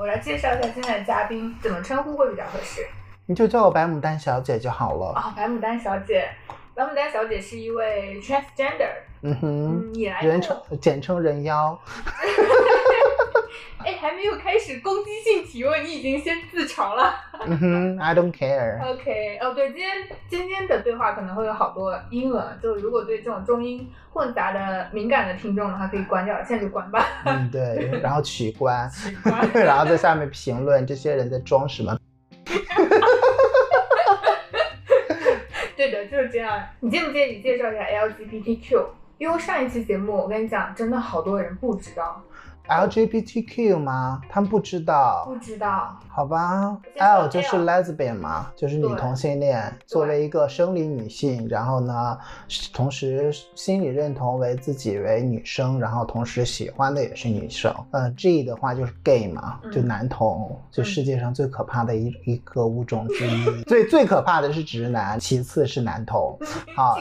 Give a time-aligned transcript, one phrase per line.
[0.00, 2.86] 我来介绍一下今天的嘉宾，怎么称呼会比较合适？
[3.26, 5.12] 你就叫我白牡丹小姐就好了。
[5.14, 6.28] 啊、白牡丹小姐，
[6.72, 8.92] 白牡丹小姐是一位 transgender，
[9.22, 11.76] 嗯哼嗯，，你来人称简称人妖。
[14.08, 17.14] 哎，还没有开始攻击性提问，你已经先自嘲了。
[17.44, 18.82] 嗯哼，I don't care。
[18.82, 27.04] OK，哦，对，今天今天的对话可能会有好多英文，就如果对这种中英混杂的敏感的听众的话，可以关掉，现在就关吧。
[27.26, 31.94] 嗯，对， 然后取关，取关 然后在下面评论这些人在装什么。
[35.76, 36.58] 对的，就是这样。
[36.80, 38.86] 你介不介意介绍一下 LGBTQ？
[39.18, 42.22] 因为上一期节目我跟你讲，真的好多人不知道，
[42.68, 44.20] LGBTQ 吗？
[44.28, 45.36] 他们不知道不。
[45.36, 45.96] 知道。
[46.08, 49.72] 好吧，L 就是 lesbian 嘛，就是女同性恋。
[49.86, 52.18] 作为一个生理女性，然后呢，
[52.72, 57.72] 同时心理认同为自己为女生，然后同时喜欢的也是女生。
[57.92, 63.62] 呃，G 的话就是 gay 嘛，嗯就男同，就嗯世界上最可怕的一一个物种之一。
[63.62, 66.36] 最最可怕的是直男，其次是男同。
[66.74, 66.98] 好。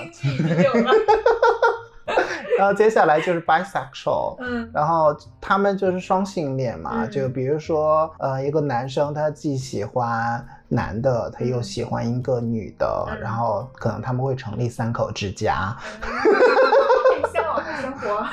[2.57, 4.35] 然后接下来就是 bisexual。
[4.41, 15.75] 嗯然后他们就是双性恋嘛，嗯就比如说，呃，一个男生他既喜欢男的，他又嗯喜欢一个女的，嗯然后可能他们会成立三口之家。
[16.01, 18.25] 哎向往的生活，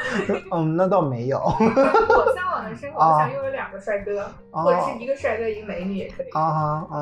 [0.57, 1.39] 嗯，那倒没有。
[1.39, 6.27] 我向往的生活，我想拥有两个帅哥，哦或者是一个帅哥一个美女也可以。
[6.33, 6.97] 啊哈啊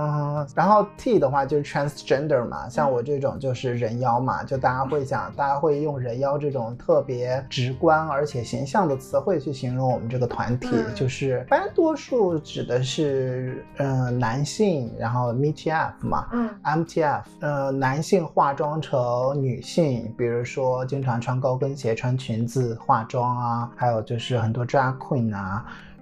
[0.44, 10.94] 哈，然后 T 的话就是 transgender 嘛，像我这种就是人妖嘛，就大家会讲，大家会用人妖这种特别直观而且形象的词汇去形容我们这个团体，嗯。
[10.94, 16.48] 就是一般多数指的是嗯、呃男性，然后 MTF 嘛，嗯。
[16.64, 25.51] MTF，呃，男性化妆成女性，比如说经常穿高跟鞋、穿裙子、化妆啊，还有就是很多 drag queen 啊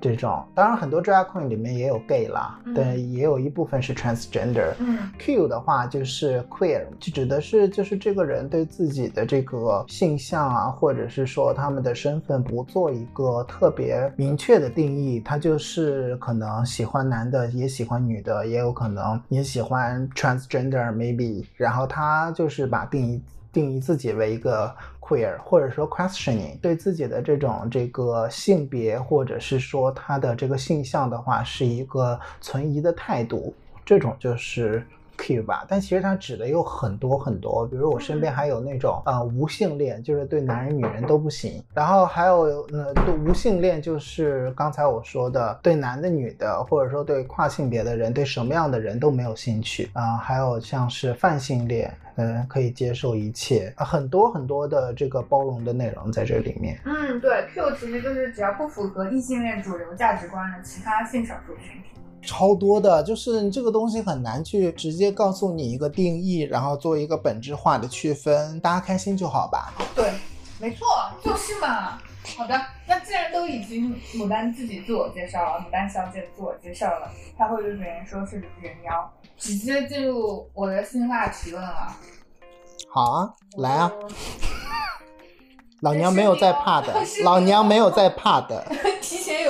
[0.01, 0.43] 这种。
[0.55, 4.73] 当然，很多 drag queen 里面也有 gay 啦，嗯对，也有一部分是 transgender。
[4.79, 34.87] 嗯 Q 的话就是 queer，就指的是就是这个人对自己的这个性向啊，或者是说他们的身份不做一个特别明确的定义，他就是可能喜欢男的，也喜欢女的，也有可能也喜欢 transgender maybe，然后他就是把定义定义自己为一个 queer，或者说 questioning 对自己的这种这个性别，或者是说他的这个性向的话，是一个存疑的态度，这种就是。
[35.21, 56.79] Q 吧，但其实它指的有很多很多，比如我身边还有那种呃无性恋，就是对男人女人都不行，然后还有呃对无性恋就是刚才我说的对男的女的，或者说对跨性别的人，对什么样的人都没有兴趣啊、还有像是泛性恋，嗯、可以接受一切，啊很多很多的这个包容的内容在这里面。
[56.85, 62.00] 嗯，对，Q 其实就是只要不符合异性恋主流价值观的其他性少数群体。
[62.23, 69.73] 超多的，就是你这个东西很难去直接告诉你一个定义，然后做一个本质化的区分，大家开心就好吧。
[69.95, 70.13] 对，
[70.59, 70.87] 没错，
[71.23, 71.99] 就是嘛。
[72.37, 72.55] 好的，
[72.87, 79.13] 那既然都已经牡丹自己自我介绍了，牡丹小姐自我介绍了，她会对别人说是人妖。
[79.39, 81.97] 直接进入我的辛辣提问了。
[82.93, 83.91] 好啊，来啊，
[85.81, 86.95] 老娘没有在怕的，
[87.25, 88.65] 老娘没有 在怕的。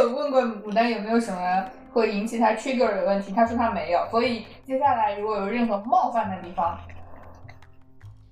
[0.00, 6.78] 有问过牡丹有没有什么会引起他 trigger 的问题，他说他没有，所以接下来如果有任何冒犯的地方，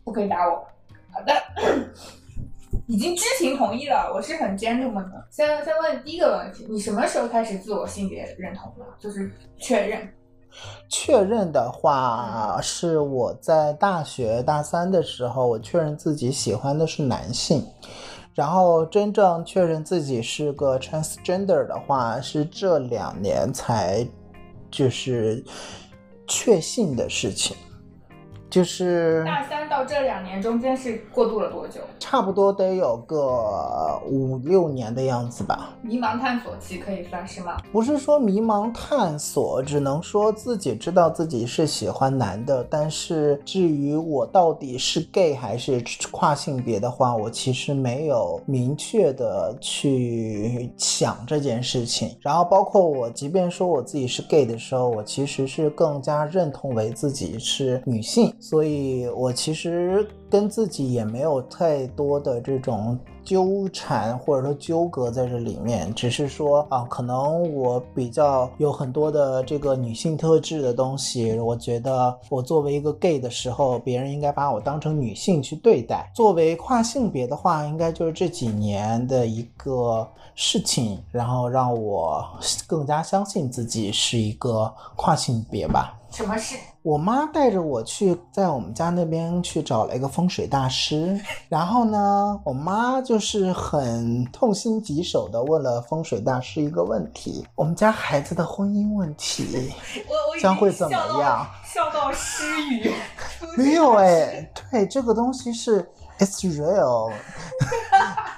[0.05, 0.67] 不可以打我。
[1.13, 1.33] 好的，
[2.87, 5.27] 已经知情同意了，我是很 gentleman 的。
[5.31, 8.85] 先先问第一个问题，你什么时候开始自我性别认同的？
[8.99, 10.09] 就是确认。
[10.89, 17.65] 确认的话，是我在大学大三的时候，我确认自己喜欢的是男性。
[18.39, 24.07] 然后真正确认自己是个 transgender 的话，是这两年才
[24.71, 25.45] 就是
[26.25, 27.57] 确信的事情，
[28.51, 31.81] 就是大三到这两年中间是过渡了多久？
[31.99, 35.75] 差不多得有个五六年的样子吧。
[35.83, 37.59] 迷茫探索期可以算是吗？
[37.71, 52.17] 不是说迷茫探索，只能说自己知道自己是喜欢男的，但是至于我到底是 gay 还是跨性别的话，我其实没有明确的去想这件事情。
[52.21, 58.35] 然后包括我，即便说我自己是 gay 的时候，我其实是更加认同为自己是女性。
[58.41, 82.25] 所以我其实跟自己也没有太多的这种纠缠或者说纠葛在这里面，只是说啊，可能我比较有很多的这个女性特质的东西，我觉得我作为一个 gay 的时候，别人应该把我当成女性去对待；作为跨性别的话，应该就是这几年的一个事情，然后让我
[82.67, 85.98] 更加相信自己是一个跨性别吧。
[86.11, 86.57] 什么事？
[86.83, 99.71] 我妈带着我去，在我们家那边去找了一个风水大师， 然后呢，我妈就是很痛心疾首的问了风水大师一个问题：我们家孩子的婚姻问题
[100.09, 101.47] 我我将会怎么样？
[101.65, 102.93] 笑到失语。
[103.57, 105.87] 没有哎，对，这个东西是
[106.19, 107.13] it's real，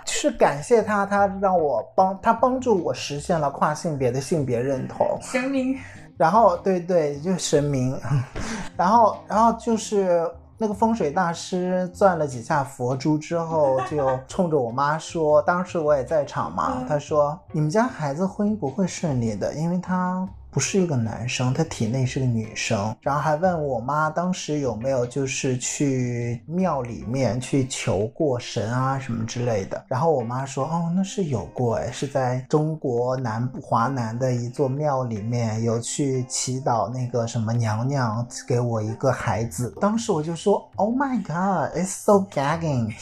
[0.05, 5.19] 是感谢他，他让我帮他帮助我实现了跨性别的性别认同。
[5.23, 5.79] 神明
[6.21, 7.99] 然后对对，就是神明，
[8.77, 20.29] 然后然后就是那个风水大师攥了几下佛珠之后，就冲着我妈说，当时我也在场嘛，嗯他说你们家孩子婚姻不会顺利的，因为他。
[20.51, 42.95] 不是一个男生，他体内是个女生，然后还问我妈当时有没有就是去庙里面去求过神啊什么之类的，然后我妈说哦那是有过哎，是在中国南部华南的一座庙里面有去祈祷那个什么娘娘给我一个孩子，当时我就说 Oh my God, it's so gagging.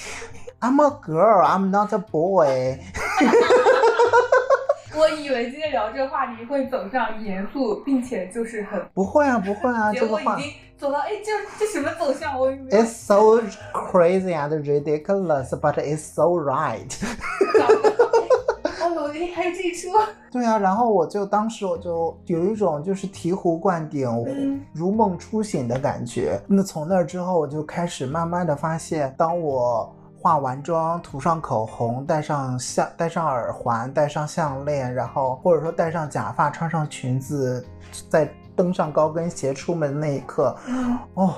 [0.61, 2.79] I'm a girl, I'm not a boy.
[4.99, 12.39] 我以为今天聊这个话题会走上严肃，并且就是很，不会啊，不会啊，结这个话果已经走到哎，这这什么走向？
[12.39, 13.41] 我以为 It's so
[13.73, 16.91] crazy and ridiculous, but it's so right.
[18.81, 19.89] 哦，我的还有这一出，
[20.33, 26.41] 对啊，然后我就当时我就有一种就是醍醐灌顶、嗯如梦初醒的感觉。
[26.47, 37.65] 那从那之后，我就开始慢慢的发现，当我化完妆、涂上口红、戴上项、戴上耳环、戴上项链，然后或者说戴上假发、穿上裙子，
[38.11, 41.35] 再登上高跟鞋出门的那一刻，嗯，哦，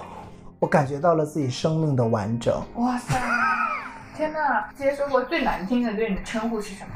[0.58, 2.58] 我感觉到了自己生命的完整。
[2.76, 3.20] 哇塞，
[4.16, 4.38] 天呐！
[4.74, 6.90] 接受过最难听的对你的称呼是什么？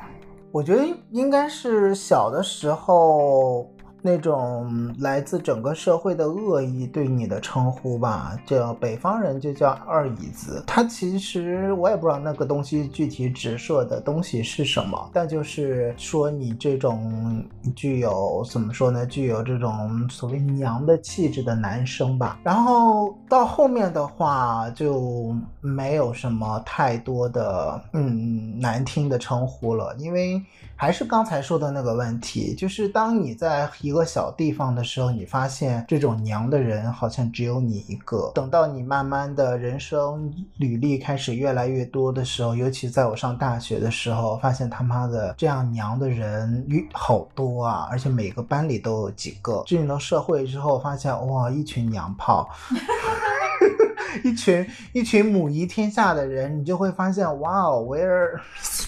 [0.50, 3.70] 我觉得应该是小的时候
[4.06, 10.62] 那种来自整个社会的恶意对你的称呼吧，叫北方人就叫二椅子。
[10.66, 17.42] 它其实我也不知道那个东西具体指涉的东西是什么，但就是说你这种
[17.74, 22.38] 具有怎么说呢，具有这种所谓娘的气质的男生吧。
[22.44, 30.42] 然后到后面的话就没有什么太多的嗯难听的称呼了，因为
[30.84, 38.30] 还是刚才说的那个问题，就是当你在一个小地方的时候，你发现这种娘的人好像只有你一个。
[38.34, 49.64] 等到你慢慢的人生履历开始越来越多的时候，尤其在我上大学的时候，发现他妈的这样娘的人好多啊，而且每个班里都有几个。
[49.66, 52.46] 进入到社会之后，发现哇，一群娘炮。
[54.22, 58.38] 一群一群母仪天下的人，你就会发现，哇哦，we're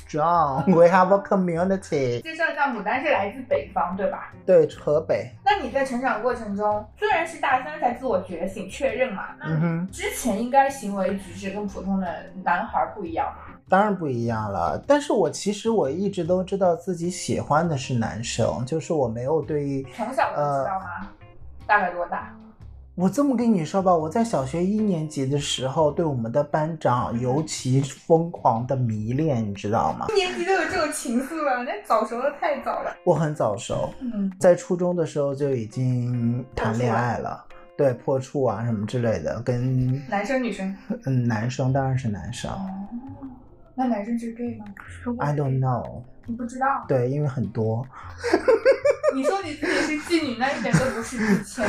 [0.09, 2.21] strong, we have a community。
[2.23, 4.33] 介绍一下，牡丹是来自北方，对吧？
[4.45, 12.07] 对，河北，那你在成长过程中，虽然是大三才自我觉醒确认嘛，那嗯哼，之前应该行为举止跟普通的
[12.45, 13.59] 男孩不一样吧？
[13.69, 14.81] 当然不一样了。
[14.87, 21.09] 但是我其实我一直都知道自己喜欢的是男生，就是我没有对从小就知道吗？
[21.67, 22.33] 大概多大？
[22.97, 30.07] 我这么跟你说吧，我在小学一年级的时候，对我们的班长尤其疯狂的迷恋，你知道吗？
[30.09, 32.97] 一年级都有这种情愫了，那早熟的太早了。
[33.05, 37.45] 我很早熟，嗯，在初中的时候就已经谈恋爱了，
[37.77, 40.75] 对破处啊什么之类的，跟男生女生？
[41.05, 42.67] 嗯男生当然是男生哦，
[43.75, 44.65] 那男生是 gay 吗
[45.19, 46.87] ？，I don't know，你不知道？
[46.89, 47.87] 对，因为很多，
[49.15, 51.69] 你说你自己是妓女，那一点都不是自谦，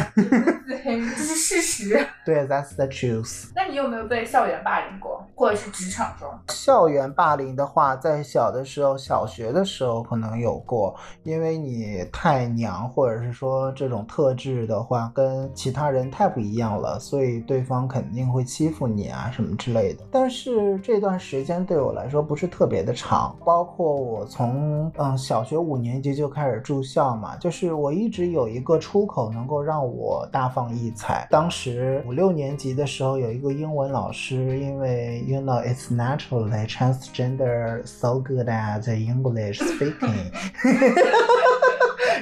[0.96, 2.08] 这是事实。
[2.26, 3.50] 对，that's the truth。
[3.56, 6.28] 那你有没有被校园霸凌过，或者是职场中？
[6.50, 20.04] 校园霸凌的话，在小的时候，小学的时候可能有过，因为你太娘，或者是说这种特质的话，跟其他人太不一样了，所以对方肯定会欺负你啊什么之类的。
[20.12, 31.28] 但是这段时间对我来说不是特别的长，包括我从嗯小学五年级就开始住校嘛，就是我一直有一个出口能够让我大放异彩。
[31.32, 40.32] 当时五六年级的时候，有一个英文老师，因为 you know it's naturally transgender so good at English speaking，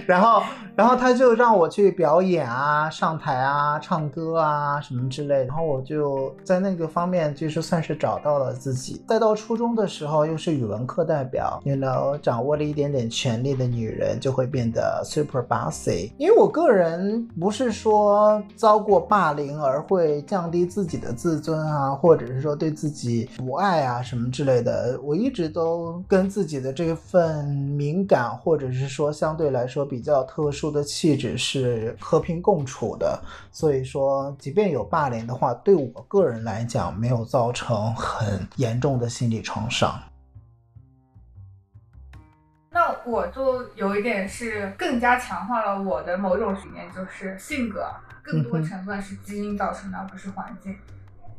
[0.07, 0.41] 然后
[0.75, 9.03] 然后他就让我去表演啊、上台啊、唱歌啊什么之类，然后我就在那个方面就是算是找到了自己。
[9.07, 16.11] 再到初中的时候，又是语文课代表，you know，掌握了一点点权力的女人就会变得 super bossy。
[16.17, 33.21] 因为我个人不是说遭过霸凌而会降低自己的自尊啊，或者是说对自己不爱啊什么之类的，我一直都跟自己的这份敏感，或者是说相对来说比较特殊的气质是和平共处的。
[33.51, 39.99] 所以说，即便有霸凌的话，对我个人来讲没有造成很严重的心理创伤。
[42.71, 47.87] 那我就有一点是更加强化了我的某种理念，就是性格
[48.21, 50.75] 更多成分是基因造成的，而不是环境。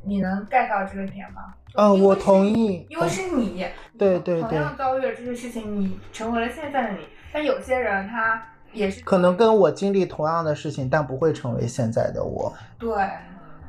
[0.02, 1.52] 你能 get 到这个点吗？
[1.75, 3.66] 啊，我同意，因为是你，
[3.99, 7.00] 对对对，同样遭遇了这些事情，你成为了现在的你。
[7.35, 8.42] 但有些人他
[8.76, 12.52] 也是可能跟我经历同样的事情，但不会成为现在的我。
[12.78, 12.92] 对。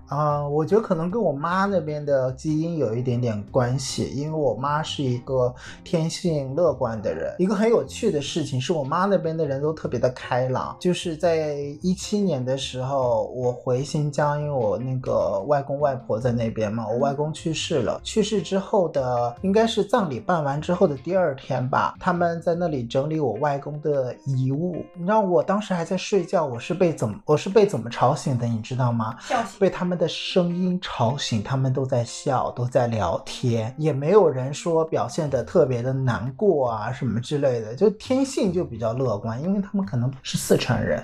[0.07, 7.35] 啊，我觉得可能跟我妈那边的基因有一点点关系，因为我妈是一个天性乐观的人。
[7.37, 10.77] 一个很有趣的事情是我妈那边的人都特别的开朗。
[10.79, 17.99] 就是在一七年的时候，我回新疆，因为我那个外公外婆在那边嘛，我外公去世了。
[18.01, 24.77] 去世之后的应该是葬礼办完之后的第二天吧，他们在那里整理我外公的遗物。
[24.95, 29.13] 你知道我当时还在睡觉，我是被怎么我是被怎么吵醒的，你知道吗？
[29.59, 29.96] 被他们。
[29.97, 41.03] 的声音吵醒他们，都在笑，都在聊天，也没有人说表现的特别的难过啊什么之类的，就天性就比较乐观，因为他们可能不是四川人。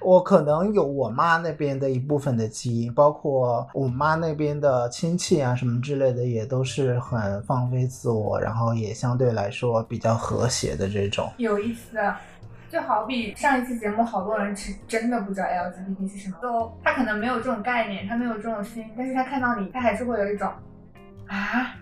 [0.00, 11.28] 我可能有我妈那边的一部分的基因，包括我妈那边的亲戚啊什么之类的，也都是很放飞自我，然后也相对来说比较和谐的这种。
[11.38, 11.98] 有意思。
[12.76, 20.52] 就好比上一期节目，好多人是真的不知道 LGBT 是什么，都他可能没有这种概念，他没有这种心，但是他看到你，他还是会有一种
[21.26, 21.74] 啊。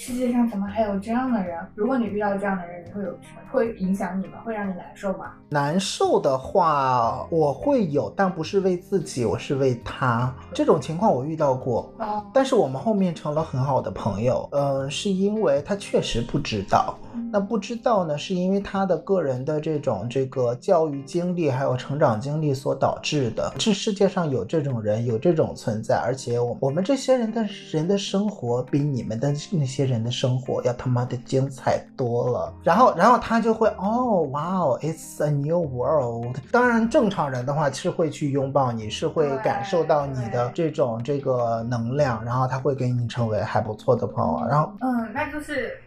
[0.00, 1.58] 世界上怎么还有这样的人？
[1.74, 3.18] 如果你遇到这样的人，你会有
[3.50, 4.38] 会影响你吗？
[4.44, 5.32] 会让你难受吗？
[5.48, 10.32] 难受的话，我会有，但不是为自己，我是为他。
[10.54, 11.92] 这种情况我遇到过，
[12.32, 14.48] 但是我们后面成了很好的朋友。
[14.52, 16.96] 嗯，是因为他确实不知道。
[17.30, 23.52] 那不知道呢，是因为他的个人的这种这个教育经历还有成长经历所导致的。
[23.58, 29.87] 这世界上有这种人，有这种存在，而且我我们这些人的人的生活比你们的那些。
[29.88, 36.36] 人的生活要他妈的精彩多了，然后，然后他就会哦，哇哦，It's a new world。
[36.52, 44.46] 当然，正常人的话是会去拥抱你，是会感受到你的这种这个能量，然后他会给你成为还不错的朋友。
[44.48, 45.80] 然后，嗯，那就是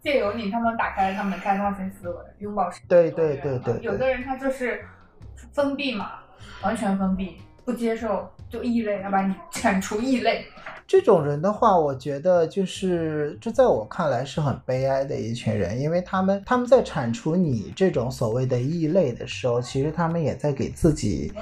[0.00, 2.80] 借由你，他们打开了他们的开放性思维，拥抱式。
[2.86, 3.78] 对对对对。
[3.80, 4.84] 有的人他就是
[5.52, 6.10] 封闭嘛，
[6.62, 10.46] 完全封闭，不接受，就异类，要把你铲除异类。
[10.86, 21.32] 这种人的话，我觉得就是，这在我看来是很悲哀的一群人，因为他们他们在铲除你这种所谓的异类的时候，其实他们也在给自己。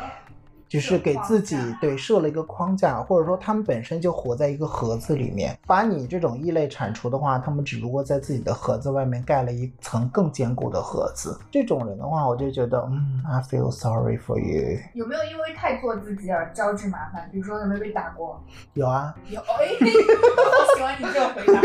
[0.75, 11.39] 就是给自己对设了一个框架，或者说他们本身就活在一个盒子里面，把你这种异类铲除的话，他们只不过在自己的盒子外面盖了一层更坚固的盒子。
[11.49, 14.81] 这种人的话，我就觉得，嗯，I feel sorry for you。
[14.95, 17.29] 有没有因为太做自己而招致麻烦？
[17.31, 18.43] 比如说有没有被打过？
[18.73, 19.41] 有啊，有。
[19.41, 21.63] 哎， 我喜欢你这种回答。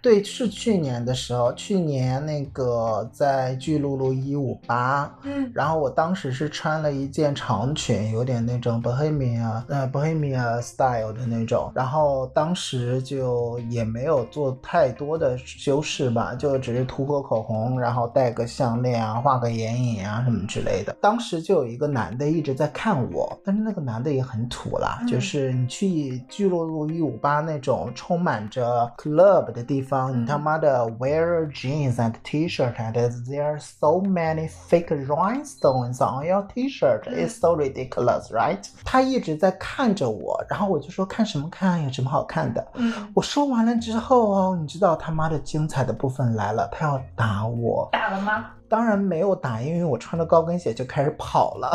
[0.00, 7.98] 对，是去年的时候，去年那个在巨鹿路一五八，嗯，然后我当时是穿了一件长裙。
[8.08, 20.96] 有点那种 Bohemia 呃 Bohemia style 的那种，然后当时就也没有做太多的修饰吧，就只是涂个口红，然后戴个项链啊，画个眼影啊什么之类的。
[21.00, 36.46] 当时就有一个男的一直在看我，但是那个男的也很土啦，就是你去巨鹿路一五八那种充满着 club 的地方，你他妈的 wear jeans and t-shirt and there are so many fake rhinestones on your
[36.54, 38.30] t-shirt, it's so ridiculous.
[38.30, 42.66] Right，他一直在看着我，然后我就说看什么看，有什么好看的？
[42.74, 48.46] 嗯，我说完了之后哦，你知道他妈的精彩的部分来了，他要打我，打了吗？
[48.68, 51.70] 当然没有打，因为我穿着高跟鞋就开始跑了。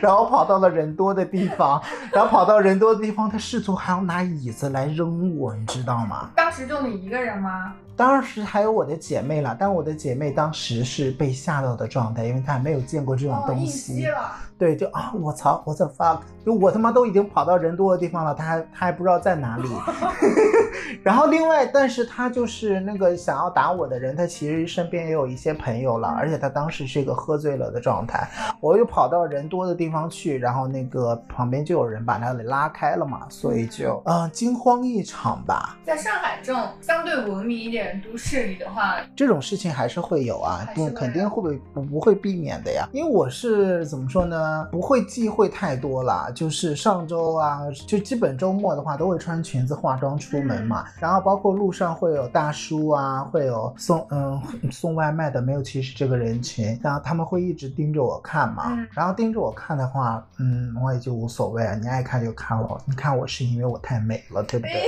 [0.00, 6.30] 然后跑到了人多的地方，然后跑到人多的地方，他试图还要拿椅子来扔我，你知道吗？
[6.34, 7.72] 当时就你一个人吗？
[7.96, 14.06] 当时还有我的姐妹了，但我的姐妹当时是被吓到的状态，因为她还没有见过这种东西。
[14.58, 19.68] 对，就啊，我操，我 the fuck，就我他妈都已经跑到人多的地方了，他还他还不知道在哪里。
[21.02, 28.28] 然后另外，但是他就是那个想要打我的人，他其实身边也有一些朋友了，而且他当时是一个喝醉了的状态。
[28.60, 35.76] 我又跑到人多的地方去，然后那个旁边就有人把他给拉开了嘛，所以就嗯惊慌一场吧。
[35.84, 42.88] 在上海这种相对文明一点的都市里的话，这种事情还是会有啊，不肯定会不不会避免的呀。
[42.92, 46.30] 因为我是怎么说呢，不会忌讳太多啦。
[46.34, 50.84] 就是上周啊，就基本周末的话，都会穿裙子化妆出门嘛。
[51.00, 56.78] 然后包括路上会有大叔啊，会有送嗯送外卖的，没有歧视这个人群。
[56.82, 58.64] 然后他们会一直盯着我看嘛。
[58.68, 62.80] 嗯然后盯着我看的话，嗯，我也就无所谓啊，你爱看就看我。
[62.84, 64.84] 你看我是因为我太美了，对不对？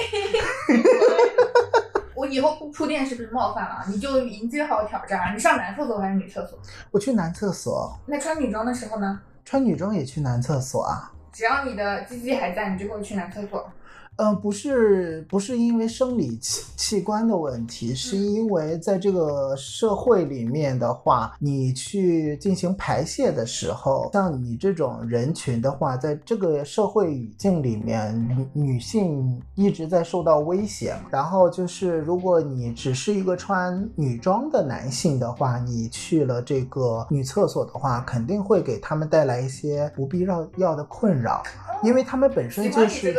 [2.14, 3.82] 我以后不铺垫是不是冒犯了？
[3.88, 5.34] 你就迎接好挑战。
[5.34, 6.58] 你上男厕所还是女厕所？
[6.90, 9.20] 我去男厕所，那穿女装的时候呢？
[9.44, 11.12] 穿女装也去男厕所啊。
[11.32, 13.70] 只要你的鸡鸡还在，你就会去男厕所。
[14.16, 30.94] 嗯，不是，不是因为生理器器官的问题，是因为在这个社会里面的话，你去进行排泄的时候，像你这种人群的话，在这个社会语境里面，女女性一直在受到威胁。
[31.10, 41.42] 然后就是，如果你只是一个穿女装的男性的话，你去了这个女厕所的话，肯定会给他们带来一些不必要要的困扰，
[41.82, 43.14] 因为他们本身就是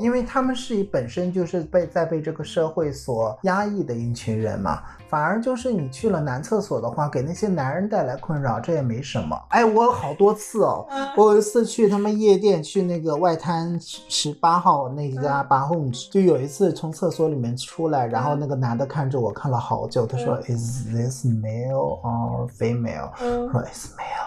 [0.00, 9.40] 因为他们是本身就是被在被这个社会所压抑的一群人嘛，反而就是你去了男厕所的话，给那些男人带来困扰，这也没什么。
[9.48, 23.10] 哎，我有好多次哦，嗯我有一次去他们夜店，去那个外滩十八号那家 bar home，就有一次从厕所里面出来，然后那个男的看着我看了好久，他说、Is this male or female？
[23.20, 24.22] 嗯我说 It's male。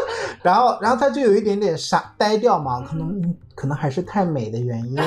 [0.41, 4.97] 然后，然后他就有一点点傻呆掉嘛，可能嗯可能还是太美的原因。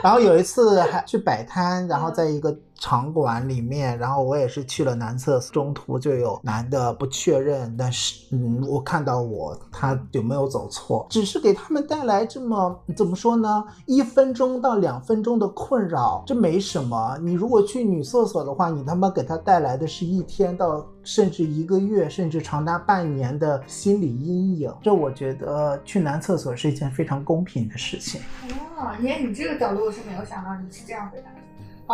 [0.00, 17.18] 然后有一次还去摆摊，然后在一个场馆里面，然后我也是去了男厕所，中途就有男的不确认，但是嗯，我看到我他有没有走错，只是给他们带来这么怎么说呢，一分钟到两分钟的困扰，这没什么。
[17.20, 24.70] 你如果去女厕所的话，你他妈给他带来的是一天到甚至一个月，甚至长达半年的心理阴影。
[24.82, 28.20] 这我觉得去男厕所是一件非常公平的事情。
[28.76, 31.38] 哦，你你这个角度我是没有想到你是这样回答的。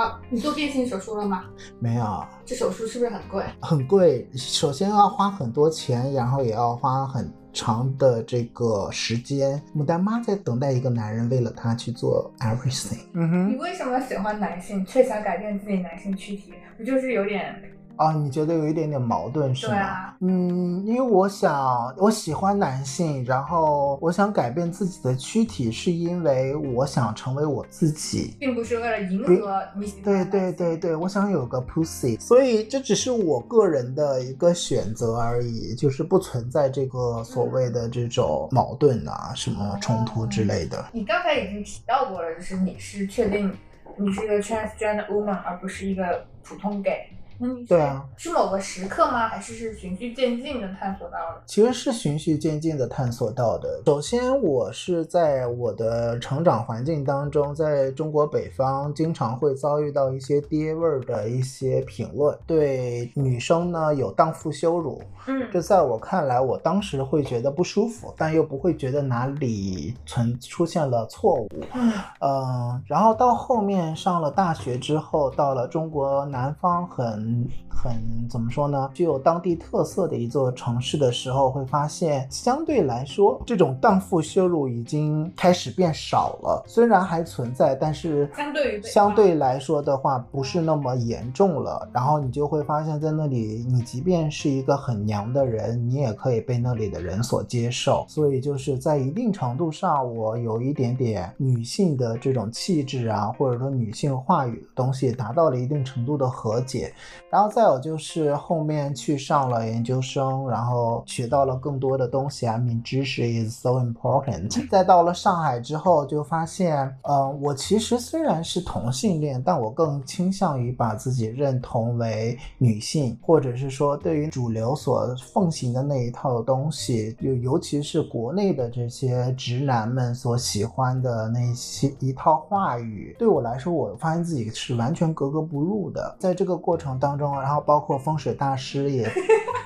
[0.00, 1.44] 啊，你做变性手术了吗？
[1.78, 2.26] 没有。
[2.44, 3.44] 这手术是不是很贵？
[3.61, 9.62] 很贵，首先要花很多钱，然后也要花很长的这个时间。
[9.77, 12.98] 牡丹妈在等待一个男人，为了她去做 everything。
[13.12, 16.53] 嗯哼你，为什么喜欢男性，却想改变自己男性躯体？
[16.77, 17.55] 不就是有点
[17.96, 19.72] 哦，你觉得有一点点矛盾是吗？
[19.72, 28.35] 对啊嗯，因为我想我喜欢男性，然后我想改变自己的躯体，是因为我想成为我自己。
[28.40, 40.85] 并不是为了迎合你喜欢对对对对，我想有个 pussy，所以这只是我个人的一个选择而已，就是不存在这个所谓的这种矛盾啊、什么冲突之类的。
[40.92, 43.52] 你刚才已经提到过了，就是你是确定
[43.96, 47.09] 你是一个 transgender woman，而不是一个普通 gay。
[47.38, 49.29] 那你对啊，是某个时刻吗？
[49.29, 51.42] 还是是循序渐进的探索到的？
[51.47, 53.81] 其实是循序渐进的探索到的。
[53.87, 65.03] 首先，我是在我的成长环境当中，在中国北方，经常会遭遇到一些爹味儿的一些评论，对女生呢有荡妇羞辱。
[65.27, 71.49] 嗯这在我看来，我当时会觉得不舒服，但又不会觉得哪里存出现了错误。
[71.73, 77.23] 嗯嗯，然后到后面上了大学之后，到了中国南方很
[77.68, 77.92] 很
[78.28, 86.64] 怎么说呢，具有当地特色的一座城市的时候，会发现相对来说，这种荡妇羞辱已经开始变少了。
[86.66, 91.88] 虽然还存在，但是相对于相对来说的话，不是那么严重了。
[91.92, 98.06] 然后你就会发现，在那里，你即便是一个很娘的人，你也可以被那里的人所接受。
[98.08, 106.92] 所以就是在一定程度上，我有一点点女性的这种气质啊，或者说女性话语的东西，达到了一定程度的和解。
[107.31, 114.50] 然后再有就是后面去上了研究生，然后学到了更多的东西啊，I mean 知识 is so important。
[114.70, 136.16] 再到了上海之后，就发现，嗯、我其实虽然是同性恋，但我更倾向于把自己认同为女性，或者是说对于主流所奉行的那一套东西，就尤其是国内的这些直男们所喜欢的那些一套话语，对我来说，我发现自己是完全格格不入的。
[136.18, 139.07] 在这个过程当中，然后包括风水大师也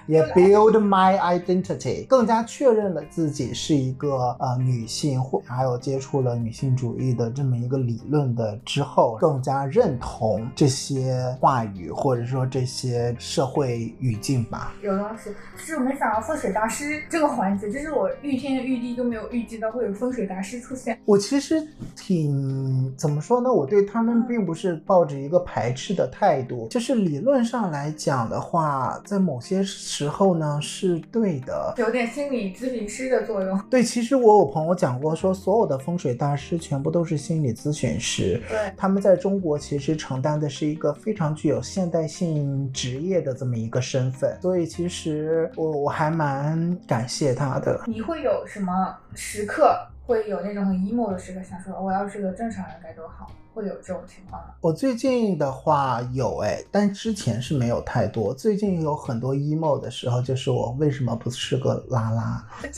[0.07, 14.73] 也 build my identity，更加确认了自己是一个呃女性，或还有接触了女性主义的这么一个理论的之后，更加认同这些话语或者说这些社会语境吧。
[14.83, 20.99] 有东西，就是我没想到风水大师这个环节，就是我预天预地都没有预计到会有风水大师出现。
[21.05, 21.63] 我其实
[21.95, 23.53] 挺怎么说呢？
[23.53, 31.75] 我对他们并不是抱着一个排斥的态度，就是理论上来讲的话，在某些时候呢是对的。
[31.79, 33.59] 有点心理咨询师的作用。
[33.71, 38.43] 对，其实我有朋友讲过，说所有的风水大师全部都是心理咨询师。
[38.49, 47.81] 对，他们在中国其实承担的是一个非常具有现代性职业的这么一个身份，所以其实我我还蛮感谢他的。
[47.87, 48.73] 你会有什么
[49.15, 49.77] 时刻
[50.09, 53.31] 会有那种很 emo 的时刻，想说我要是个正常人该多好？
[53.53, 54.55] 会有这种情况吗？
[54.63, 58.33] 我最近的话有哎，但之前是没有太多。
[58.33, 62.43] 最近有很多 emo 的时候，就是我为什么不是个拉拉？
[62.63, 62.71] 这，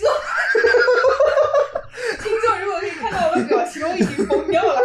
[2.20, 4.80] 听众如果可以看到我的表情，我已经疯掉了。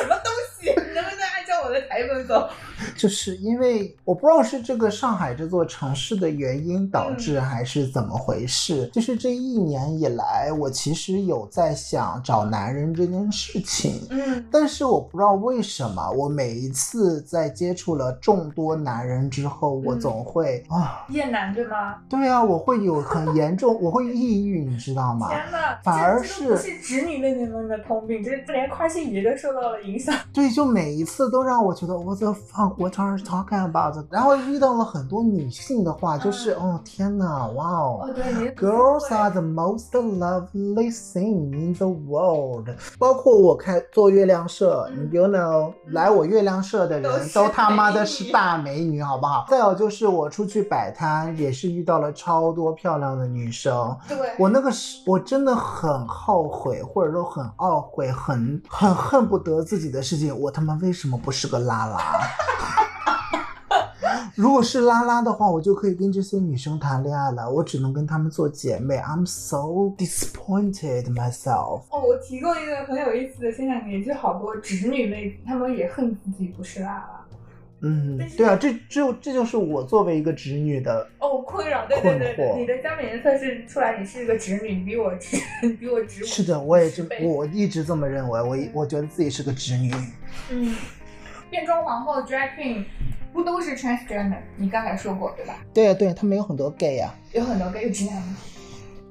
[0.00, 0.70] 什么东西？
[0.70, 2.48] 你能不能按照我的台本走？
[2.96, 8.88] 就是因为我不知道是这个上海这座城市的原因导致，还是怎么回事。
[8.92, 14.06] 就是这一年以来，我其实有在想找男人这件事情。
[14.10, 21.96] 嗯，但是我不知道为什么，我每一次在接触了众多男人之后，我总会啊厌男对吗？
[22.08, 25.28] 对啊，我会有很严重，我会抑郁，你知道吗？
[25.28, 30.14] 天呐，反而是不是直女妹妹们的通病，这连跨性别都受到了影响。
[30.32, 33.96] 对，就每一次都让我觉得我的 fuck what are you talking about？
[34.10, 38.08] 然后遇到了很多女性的话，就是哦天呐，哇哦。
[38.56, 42.68] Girls are the most lovely thing in the world。
[42.98, 49.46] 包括我开做月亮社，嗯 you know 来我月亮社的人都他妈的是大美女，好不好？
[49.48, 53.96] 再有就是我出去摆摊，也是遇到了超多漂亮的女生。
[54.08, 60.38] 对，我那个是，我真的很后悔，或者说很懊悔，很很恨不得自己的事情。
[60.38, 61.98] 我他妈为什么不是个拉拉？
[64.34, 67.50] 如果是拉拉的话，我就可以跟这些女生谈恋爱了。
[67.50, 68.96] 我只能跟她们做姐妹。
[68.96, 71.82] I'm so disappointed myself。
[71.90, 77.18] 哦，我提供一个很有意思的现象给你，就好多直女妹子，她们也恨自己不是拉拉。
[77.84, 86.24] 嗯对啊，这这这就是我作为一个直女的，哦，困扰，对对对困惑对，你的加美颜测试出来，你是一个直女，你比我直，你 比我直。
[86.24, 88.40] 是的，我也这我一直这么认为。
[88.40, 89.92] 我一我觉得自己是个直女。
[90.50, 90.74] 嗯，
[91.52, 92.82] 变装皇后 drag queen
[93.30, 94.38] 不都是 transgender？
[94.56, 95.56] 你刚才说过对吧？
[95.74, 97.14] 对啊，对啊，他们有很多 gay 啊。
[97.32, 98.36] 有很多 gay 有直男吗？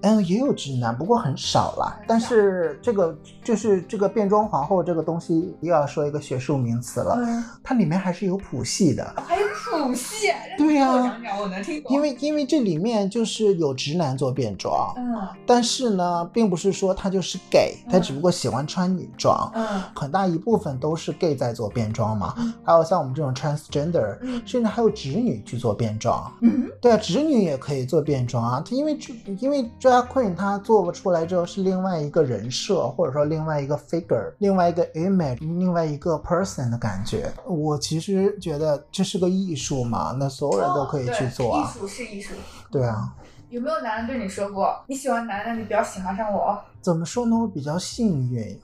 [0.02, 2.00] 嗯，也有直男，不过很少啦。
[2.08, 9.14] 但是这个就是这个变装皇后这个东西，又要说一个学术名词了，嗯，它里面还是有谱系的。
[9.28, 11.94] 还有谱系， 对呀跟我讲讲，我能听懂。
[11.94, 19.52] 因为因为这里面就是有直男做变装，嗯但是呢，并不是说他就是 gay，他嗯只不过喜欢穿女装。
[19.54, 26.32] 嗯很大一部分都是 gay 在做变装嘛，嗯还有像我们这种 transgender，嗯甚至还有直女去做变装。
[26.42, 28.98] 嗯对啊，直女也可以做变装啊，因为
[29.40, 37.32] 因为 queen 她做出来之后是另外一个人设，或者说另外一个 figure，另外一个 image，另外一个 person 的感觉。
[37.46, 41.62] 我其实觉得这是个艺术嘛，那所有人都可以去做啊。
[41.62, 42.34] 哦对艺术是艺术。
[42.72, 43.14] 对啊，
[43.50, 46.58] 有没有男人对你说过，你喜欢男的，你比较喜欢上我？
[46.82, 47.38] 怎么说呢？
[47.38, 48.60] 我比较幸运，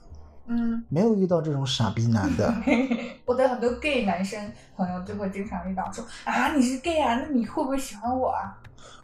[0.46, 2.54] 嗯，没有遇到这种傻逼男的。
[3.26, 4.40] 我的很多 gay 男生
[4.76, 8.56] 朋友就会经常遇到说啊，你是 gay 啊，那你会不会喜欢我啊？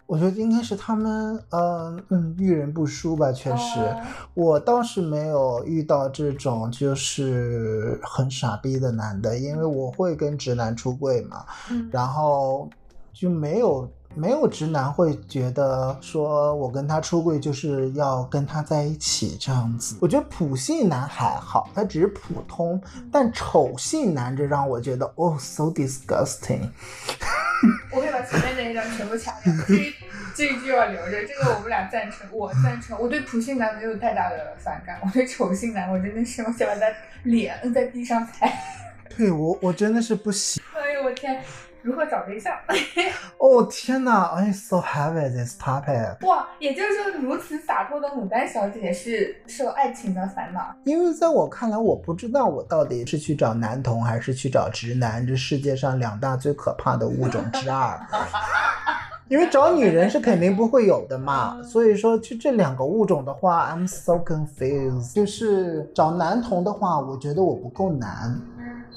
[0.07, 3.81] 我觉得应该是他们，呃，嗯，遇人不淑吧，确实。
[3.81, 4.01] 哦
[4.35, 12.69] 我倒是没有遇到这种就是很傻逼的男的，因为我会跟直男出柜嘛，嗯然后
[13.13, 19.97] 就没有没有直男会觉得说我跟他出柜就是要跟他在一起这样子。
[20.01, 26.69] 我觉得普信男还好，他只是普通，但丑性男这让我觉得哦，so disgusting。
[28.25, 29.95] 前面那一段全部掐掉，这一
[30.35, 31.25] 这一句要留着。
[31.25, 32.99] 这个我们俩赞成，我赞成。
[33.01, 36.87] 我对普信男没有太大的反感，我对丑性男，我真的是我想把他
[37.25, 38.53] 脸摁在地上踩。
[39.17, 40.63] 对我我真的是不行。
[40.75, 41.41] 哎呦我天，
[41.85, 42.55] 如何找对象？
[43.37, 46.27] 哦天哪，I so heavy this topic。
[46.27, 50.75] 哇，也就是说，如此洒脱的牡丹小姐是受爱情的烦恼。
[50.85, 58.01] 因为在我看来，我不知道我到底是去找男同还是去找直男，这世界上两大最可怕的物种之二。
[59.29, 65.15] 因为找女人是肯定不会有的嘛，所以说就这两个物种的话，I'm so confused。
[65.15, 68.39] 就是找男同的话，我觉得我不够男，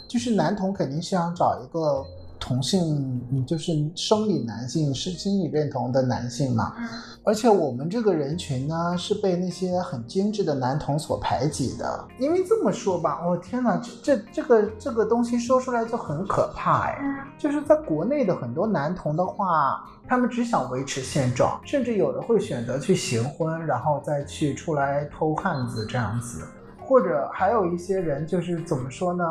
[0.07, 2.05] 就是男同肯定是想找一个
[2.39, 6.73] 同性，嗯就是生理男性是心理认同的男性嘛。
[6.77, 6.87] 嗯
[7.27, 12.07] 而且我们这个人群呢，是被那些很精致的男同所排挤的。
[12.17, 16.97] 因为这么说吧，我、天哪，这这这个这个东西说出来就很可怕哎。
[17.01, 26.47] 嗯就是在国内的很多男同的话，他们只想维持现状，甚至有的会选择去行婚，然后再去出来偷汉子这样子。
[26.79, 29.23] 或者还有一些人就是怎么说呢？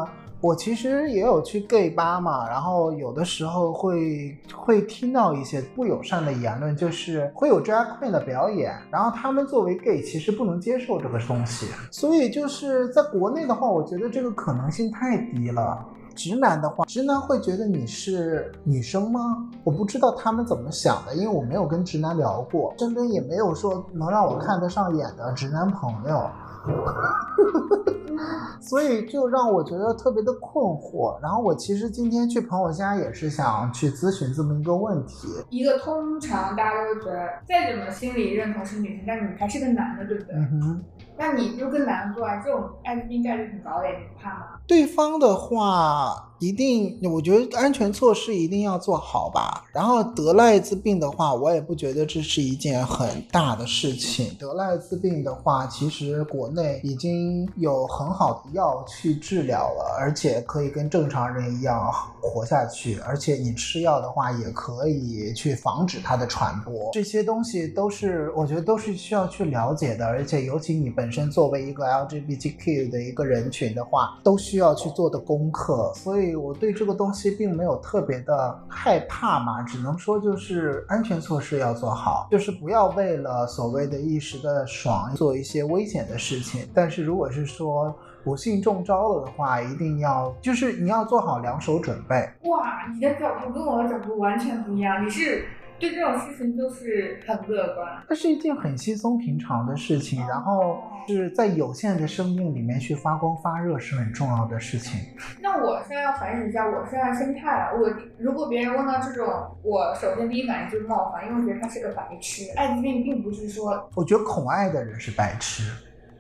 [0.47, 15.85] 我其实也有去 gay 吧嘛，然后有的时候会会听到一些不友善的言论，就是会有 drag queen 的表演，然后他们作为 gay 其实不能接受这个东西，所以就是在国内的话，我觉得这个可能性太低了。
[16.15, 19.49] 直男的话，直男会觉得你是女生吗？
[19.65, 26.31] 我不知道他们怎么想的，因为我没有跟直男聊过，身边也没有说能让我看得上眼的直男朋友。
[28.61, 31.21] 所以就让我觉得特别的困惑。
[31.23, 35.29] 然后我其实今天去朋友家也是想去咨询这么一个问题。
[35.51, 40.35] 一个通常大家都会觉得，再怎么心理认同是女性，但你还是个男的，对不对？
[40.35, 40.85] 嗯哼，
[41.17, 44.47] 那你就跟男的做啊，这种艾滋病概率很高的，你不怕吗？
[44.67, 49.65] 对方的话一定，我觉得安全措施一定要做好吧。
[49.73, 54.35] 然后得了艾滋病的话，我也不觉得这是一件很大的事情。
[54.39, 62.99] 得了艾滋病的话，其实国内已经有很好的药去治疗了，而且可以跟正常人一样活下去。
[63.01, 66.91] 而且你吃药的话，也可以去防止它的传播。
[66.93, 75.93] 这些东西都是我觉得都是需要去了解的，而且尤其你本身作为一个 LGBTQ 的一个人群的话，都需要去做的功课。
[75.95, 86.67] 所以我对这个东西并没有特别的害怕嘛，只能说就是安全措施要做好，就是不要为了所谓的一时的爽做一些危险的事情。
[86.75, 92.29] 但是如果是说不幸中招了的话，一定要就是你要做好两手准备。
[92.49, 95.47] 哇，你的角度跟我的角度完全不一样，你是
[95.79, 98.03] 对这种事情就是很乐观。
[98.09, 105.01] 它是一件很稀松平常的事情，然后是在有限的生命里面去发光发热是很重要的事情。
[105.41, 107.79] 那我现在要反省一下我现在心态了。
[107.79, 109.27] 我如果别人问到这种，
[109.63, 112.51] 我首先第一反应就是冒犯，因为我觉得他是个白痴。
[112.57, 115.71] 艾滋病并不是说我觉得恐爱的人是白痴，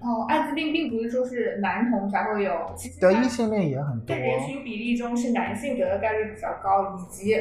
[0.00, 4.18] 哦，艾滋病并不是说是男同才会有，其实得异性恋也很多在。
[4.18, 7.34] 人群比例中是男性得的概率比较高，以及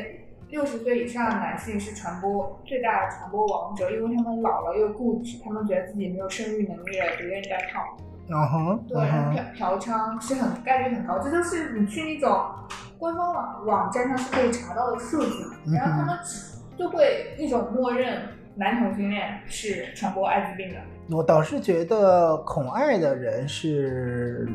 [0.50, 7.82] 六十岁以上的男性是传播最大的传播王者，因为他们老了又固执，他们觉得自己没有生育能力了，不愿意再套。
[8.28, 8.98] 嗯哼，对，
[9.56, 12.46] 嫖嫖娼是很概率很高，这就是你去那种
[12.98, 16.18] 官方网网站上是可以查到的数据，然后他们
[16.78, 18.22] 就会一种默认
[18.56, 20.78] 男同性恋是传播艾滋病的。
[21.12, 24.48] 我倒是觉得恐爱的人是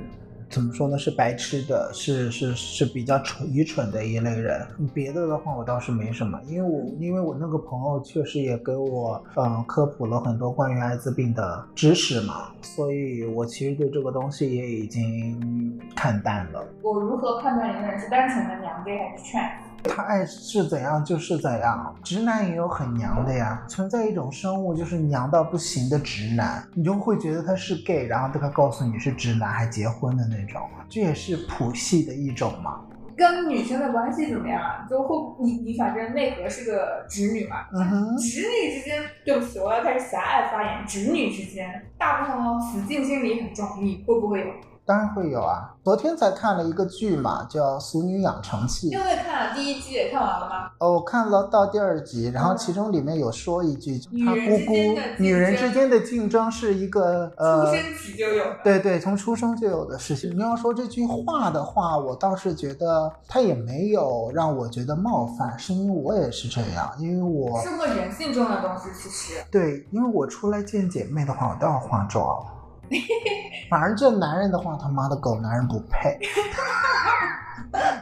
[0.51, 0.99] 怎么说呢？
[0.99, 4.67] 是白痴的，是是是比较蠢愚蠢的一类人。
[4.93, 16.67] 别的的话，我倒是没什么，因为我因为我那个朋友确实也给我嗯科普了很多关于艾滋病的知识嘛，所以我其实对这个东西也已经看淡了。
[16.83, 19.41] 我如何判断一个人是单纯的娘 gay 还是劝
[19.85, 23.62] 他爱是怎样就是怎样，直男也有很娘的呀。
[23.69, 32.81] 存在一种生物就是娘到不行的直男，你就会觉得他是 gay，然后他告诉你是直男还结婚的那种，这也是谱系的一种嘛。
[33.16, 34.87] 跟女生的关系怎么样啊？
[34.88, 35.14] 就会
[35.45, 40.87] 你你反正内核是个直女嘛，嗯哼，直女之间，对不起，我要开始狭隘发言。
[40.87, 44.47] 直女之间，大部分哦，死尽心理很重，你会不会有？
[44.90, 45.72] 当然会有啊。
[45.85, 48.88] 昨天才看了一个剧嘛，叫《俗女养成记》。
[48.92, 50.70] 因为看了第一季，看完了吗？
[50.79, 58.57] 哦，我看了到第二集，然后其中里面有说一句，女人他姑姑女人争之间的竞争是一个呃出生起就有的。
[58.64, 60.37] 对对，从出生就有的事情。
[60.37, 72.44] 你要说这句话的话，我倒是觉得他也没有让我觉得冒犯，是因为我也是这样，因为我生活人性中的东西，其实对，因为我出来见姐妹的话，我都要化妆。
[73.70, 76.18] 反正这男人的话，他妈的狗男人不配。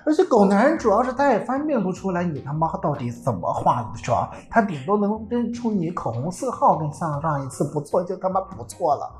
[0.06, 9.12] 而且狗男人主要是他也分辨不出来你他妈到底怎么化的妆，他顶多能认出你口红色号跟上上一次不错就他妈不错了。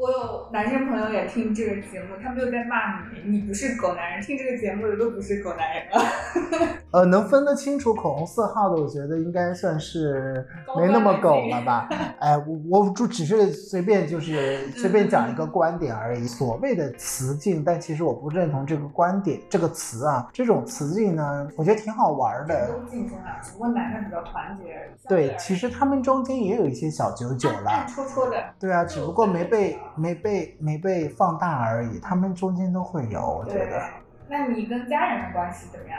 [0.00, 6.70] 我有男生朋友也听这个节目，他们就在骂你，你不是狗男人，听这个节目的都不是狗男人了。
[6.90, 10.42] 呃，能分得清楚口红色号的，我觉得应该算是
[10.74, 11.86] 没那么狗了吧？
[12.18, 12.34] 哎，
[12.70, 16.26] 我我就只是随便就是随便讲一个观点而已。
[16.26, 22.72] 所谓的雌竞，但其实我不认同这个观点，这个词啊，这种雌竞呢，我觉得挺好玩的。
[22.72, 24.80] 都竞争啊，只不过男的比较团结。
[25.06, 27.86] 对，其实他们中间也有一些小九九暗啦。
[27.86, 28.36] 戳戳的。
[28.58, 33.80] 对啊，只不过没被没被没被放大而已，他们中间都会有，我觉对得。，
[34.28, 35.98] 那你跟家人的关系怎么样？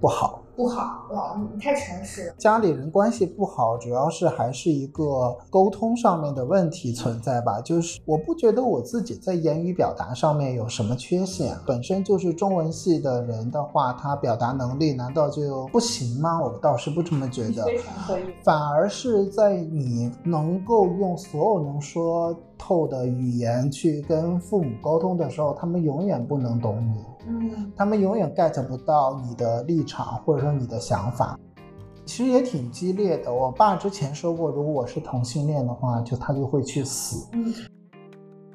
[0.00, 0.42] 不好。
[0.56, 2.34] 不好，哇，你太诚实了。
[2.36, 7.62] 家里人关系不好，主要是还是一个沟通上面的问题存在吧。
[7.62, 16.38] 就是我不觉得我自己在言语表达上面有什么缺陷，本身就是中文系的人的话，他表达能力难道就不行吗？
[16.42, 18.24] 我倒是不这么觉得，非常可以。
[18.44, 27.02] 反而是在你能够用所有能说透的语言去跟父母沟通的时候，他们永远不能懂你。
[27.26, 31.38] 嗯，他们永远 get 不到你的立场或者说你的想法，
[32.04, 33.32] 其实也挺激烈的。
[33.32, 37.26] 我爸之前说过，如果我是同性恋的话，就他就会去死。
[37.32, 37.52] 嗯，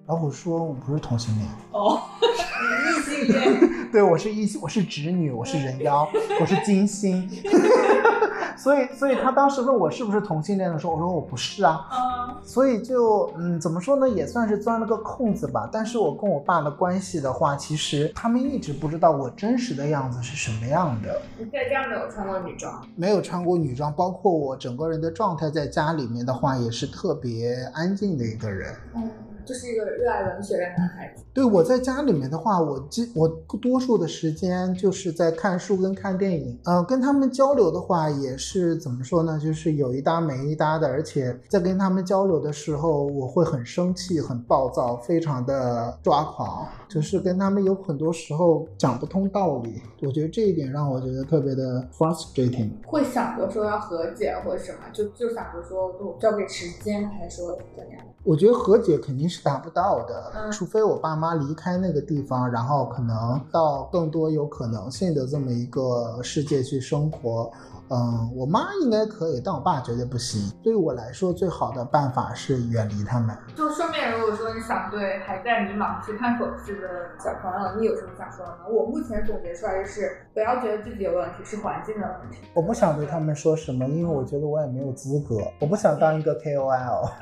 [0.06, 6.08] 老虎说我不是同性恋，哦， 异性恋，对我是异性，我是直女，我是人妖，
[6.40, 7.28] 我是金星。
[8.58, 11.88] 所以，所以他当时问我是不是同性恋的时候，我说我不是啊。
[11.92, 15.70] 嗯，所以就嗯，怎么说呢，也算是钻了个空子吧。
[15.72, 21.22] 但是我跟我爸的关系的话，其实他们一直不知道我真实的样子是什么样的。
[21.38, 22.86] 你在家没有穿过女装？
[22.96, 28.74] 没有穿过女装，包括我整个人的状态，在家里面的话，也是特别安静的一个人。
[28.96, 29.10] 嗯，
[29.46, 31.24] 就是一个热爱文学的男孩子。
[31.34, 33.28] 对我在家里面的话，我基我
[33.62, 36.60] 多数的时间就是在看书跟看电影。
[36.66, 39.40] 呃，跟他们交流的话，也是怎么说呢？
[39.42, 49.82] 就是有一搭没一搭的，而且在跟他们交流的时候，我会很生气、很暴躁，非常的抓狂，就是跟他们有很多时候讲不通道理。
[50.02, 52.70] 我觉得这一点让我觉得特别的 frustrating。
[52.86, 58.06] 会想着说要和解或者什么，就就想着说我交给时间，还是说怎样？
[58.24, 67.52] 我觉得和解肯定是达不到的，嗯除非我爸妈离开那个地方，然后可能到更多有可能性的这么一个世界去生活。
[67.88, 70.52] 嗯，我妈应该可以，但我爸绝对不行。
[70.64, 73.38] 对于我来说，最好的办法是远离他们。
[73.56, 76.88] 就顺便，如果说你想对还在迷茫去探索式的
[77.24, 78.66] 小朋友，你有什么想说的吗？
[78.68, 82.40] 我目前总结出来的是，不要觉得自己有问题，是环境的问题。
[82.56, 85.38] 我不想对他们说什么，因为我觉得我也没有资格。
[85.60, 87.12] 我不想当一个 KOL。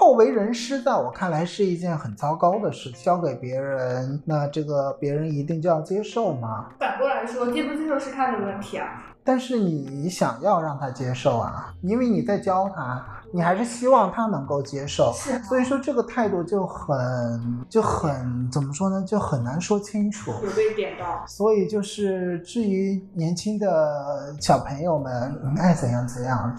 [0.00, 2.90] 好为人师，在我看来是一件很糟糕的事。
[2.92, 6.70] 交给别人，那这个别人一定就要接受吗？
[6.78, 9.09] 反过来说，接不接受是他的问题啊。
[9.22, 15.12] 但是你想要让他接受啊，因为你在教他，你还是希望他能够接受。
[15.14, 20.30] 是啊所以说这个态度就很就很怎么说呢，就很难说清楚。
[20.42, 26.56] 有被点到，所以就是至于年轻的小朋友们，你爱怎样怎样，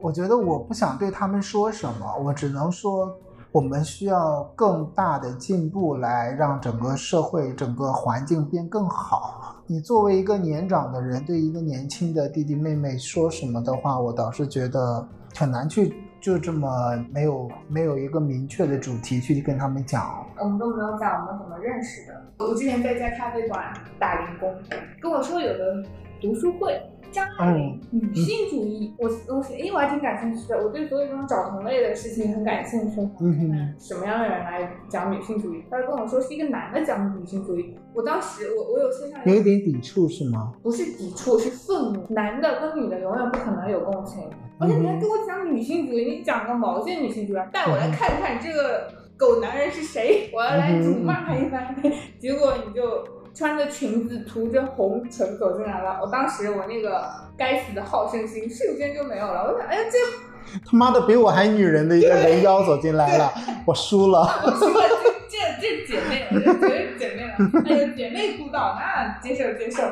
[0.00, 3.14] 我觉得我不想对他们说什么，我只能说。
[3.52, 9.55] 我们需要更大的进步来让整个社会、整个环境变更好。
[9.68, 16.68] 你作为一个年长的人，对一个年轻的弟弟妹妹说什么的话，我倒是觉得很难去就这么
[17.12, 20.24] 没有没有一个明确的主题去跟他们讲。
[20.38, 22.22] 我们都没有讲我们怎么认识的。
[22.38, 24.54] 我之前在一家咖啡馆打零工，
[25.00, 25.82] 跟我说有个
[26.20, 26.80] 读书会。
[27.16, 33.00] 张爱玲女性主义，我我因为我还挺感兴趣的，我对所有这种找同类的事情很感兴趣。
[33.20, 35.64] 嗯哼，什么样的人来讲女性主义？
[35.70, 37.74] 他就跟我说是一个男的讲女性主义。
[37.94, 40.52] 我当时我我有线上有一点抵触是吗？
[40.62, 42.04] 不是抵触，是愤怒。
[42.10, 44.22] 男的跟女的永远不可能有共情，
[44.58, 47.48] 而且你还跟我讲女性主义，你讲个毛线女性主义啊？
[47.50, 51.74] 带我来看看这个狗男人是谁，我要来辱骂他一番。
[52.20, 53.15] 结果你就。
[53.36, 56.00] 穿着裙子，涂着红唇走进来了。
[56.02, 57.04] 我当时我那个
[57.36, 59.52] 该死的好胜心瞬间就没有了。
[59.52, 63.30] 我想，哎呀，这他妈的比我还女人的一个人妖走进来了，
[63.66, 64.20] 我输了。
[64.42, 64.88] 我输了，
[65.28, 67.34] 这这这姐妹，我就觉得姐妹了。
[67.66, 69.82] 哎呦，姐妹督导，那接受接受。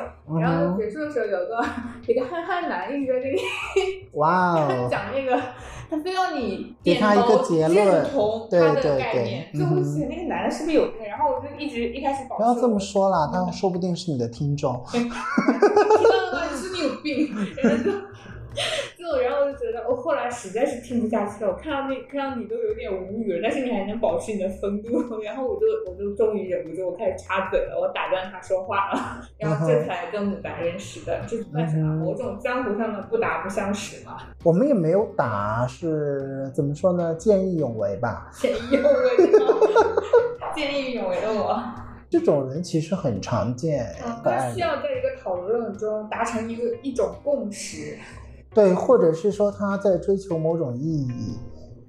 [0.41, 1.63] 然后结束的时候，有个
[2.07, 3.39] 一个憨憨男一直在这里，
[4.13, 5.39] 哇哦， 讲那个。
[5.95, 11.07] 他非要你给他一个结论，认同他的概念，对就我记得那个男的是不是有病？
[11.07, 12.43] 然后我就一直一开始保持。
[12.43, 14.83] 不要这么说啦，他说不定是你的听众。
[14.91, 15.21] 听到的
[16.35, 16.45] 话？
[16.51, 17.33] 你是不是有病？
[17.63, 17.83] 然后
[20.05, 21.49] 后来实在是听不下去了。
[21.49, 32.05] 我看到那看到你都有点无语了，但是你还能保持你的风度， 然后我就我就终于忍不住，我开始插嘴了，我打断他说话了，然后这才跟牡丹认识的，这算什么？
[32.05, 34.17] 某种江湖上的不打不相识嘛。
[34.43, 37.15] 我们也没有打，是怎么说呢？
[37.15, 38.29] 见义勇为吧。
[38.31, 39.09] 见义勇为，
[40.53, 41.59] 见义勇为的我。
[42.07, 47.97] 这种人其实很常见，嗯，他需要在一个讨论中达成一个一种共识，
[48.55, 51.37] 对，或者是说他在追求某种意义，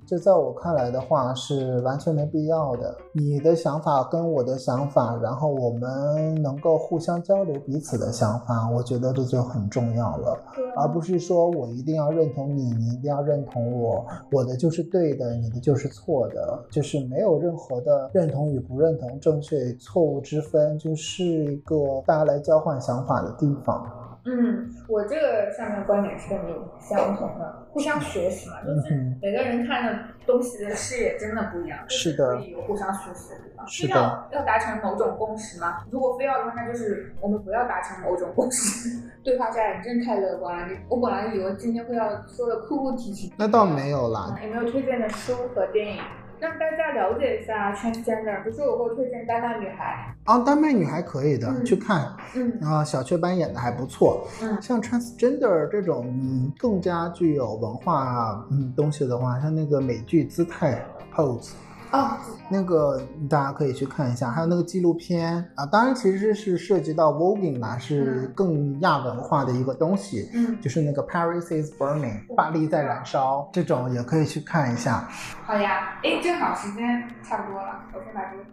[0.04, 2.92] 这在我看来的话是完全没必要的。
[3.12, 10.36] 你的想法跟我的想法，然后我们能够互相交流彼此的想法，我觉得这就很重要了，
[10.76, 23.86] 而不是说我一定要认同你，你一定要认同我，我的就是对的，你的就是错的，就是没有任何的认同与不认同、正确与错误之分，就是一个大家来交换想法的地方。
[24.26, 33.66] 嗯，我这个上面观点是跟你相同的，互相学习嘛，就是嗯每个人看的东西的视野真的不一样，是的可以有互相学习的地方。
[33.68, 35.84] 是要要达成某种共识吗？
[35.90, 38.88] 如果非要的话，那就是我们不要达成某种共识。
[39.22, 46.00] 对话家人真太乐观了，你我本来以为今天会要说的哭哭啼啼，那倒没有啦，嗯有没有推荐的书和电影，
[46.38, 48.42] 让大家了解一下 transgender？
[48.44, 52.00] 比如说，我会推荐《丹麦女孩啊，丹麦女孩可以的，嗯去看》，
[52.34, 54.26] 嗯啊，小雀斑演的还不错。
[54.42, 60.84] 嗯像 transgender 这种嗯更加具有文化嗯东西的话，像那个美剧《姿态》
[61.16, 61.52] Pose。
[61.92, 62.18] 哦，
[62.50, 75.08] 那个大家可以去看一下，还有那个纪录片啊，当然其实是涉及到 voguing 啦，是嗯更亚文化的一个东西，嗯，就是那个 Paris is burning，巴黎在燃烧，这种也可以去看一下。
[75.44, 78.52] 好呀，哎，正好时间差不多了，我先把这个删。